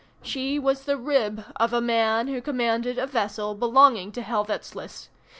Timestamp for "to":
4.13-4.23